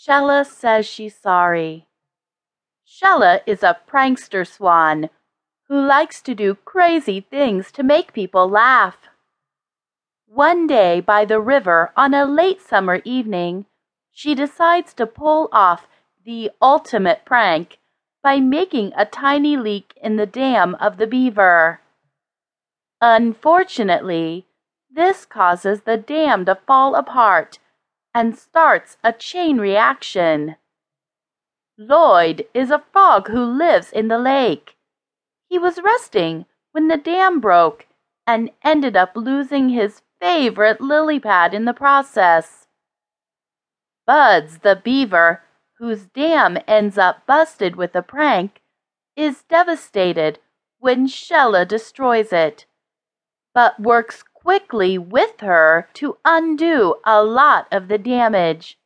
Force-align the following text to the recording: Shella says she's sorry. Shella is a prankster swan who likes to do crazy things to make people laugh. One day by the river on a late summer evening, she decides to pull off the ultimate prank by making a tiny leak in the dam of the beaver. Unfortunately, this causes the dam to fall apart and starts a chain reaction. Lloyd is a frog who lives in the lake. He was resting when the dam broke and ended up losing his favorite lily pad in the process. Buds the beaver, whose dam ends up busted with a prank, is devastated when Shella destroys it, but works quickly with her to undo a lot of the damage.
Shella 0.00 0.46
says 0.46 0.86
she's 0.86 1.14
sorry. 1.14 1.86
Shella 2.86 3.40
is 3.44 3.62
a 3.62 3.76
prankster 3.86 4.46
swan 4.46 5.10
who 5.68 5.78
likes 5.78 6.22
to 6.22 6.34
do 6.34 6.54
crazy 6.54 7.20
things 7.20 7.70
to 7.72 7.82
make 7.82 8.14
people 8.14 8.48
laugh. 8.48 8.96
One 10.26 10.66
day 10.66 11.00
by 11.00 11.26
the 11.26 11.38
river 11.38 11.92
on 11.98 12.14
a 12.14 12.24
late 12.24 12.62
summer 12.62 13.02
evening, 13.04 13.66
she 14.10 14.34
decides 14.34 14.94
to 14.94 15.06
pull 15.06 15.50
off 15.52 15.86
the 16.24 16.50
ultimate 16.62 17.26
prank 17.26 17.78
by 18.22 18.40
making 18.40 18.92
a 18.96 19.04
tiny 19.04 19.58
leak 19.58 19.92
in 20.02 20.16
the 20.16 20.26
dam 20.26 20.76
of 20.76 20.96
the 20.96 21.06
beaver. 21.06 21.80
Unfortunately, 23.02 24.46
this 24.90 25.26
causes 25.26 25.82
the 25.82 25.98
dam 25.98 26.46
to 26.46 26.54
fall 26.54 26.94
apart 26.94 27.58
and 28.14 28.36
starts 28.36 28.96
a 29.04 29.12
chain 29.12 29.58
reaction. 29.58 30.56
Lloyd 31.78 32.46
is 32.52 32.70
a 32.70 32.84
frog 32.92 33.28
who 33.28 33.44
lives 33.44 33.92
in 33.92 34.08
the 34.08 34.18
lake. 34.18 34.76
He 35.48 35.58
was 35.58 35.82
resting 35.82 36.46
when 36.72 36.88
the 36.88 36.96
dam 36.96 37.40
broke 37.40 37.86
and 38.26 38.50
ended 38.62 38.96
up 38.96 39.12
losing 39.14 39.70
his 39.70 40.02
favorite 40.20 40.80
lily 40.80 41.18
pad 41.18 41.54
in 41.54 41.64
the 41.64 41.72
process. 41.72 42.66
Buds 44.06 44.58
the 44.58 44.76
beaver, 44.76 45.42
whose 45.78 46.06
dam 46.06 46.58
ends 46.66 46.98
up 46.98 47.26
busted 47.26 47.76
with 47.76 47.94
a 47.94 48.02
prank, 48.02 48.60
is 49.16 49.42
devastated 49.48 50.38
when 50.78 51.06
Shella 51.06 51.66
destroys 51.66 52.32
it, 52.32 52.66
but 53.54 53.80
works 53.80 54.22
quickly 54.42 54.98
with 54.98 55.40
her 55.40 55.88
to 55.94 56.16
undo 56.24 56.96
a 57.04 57.22
lot 57.22 57.66
of 57.72 57.88
the 57.88 57.98
damage. 57.98 58.78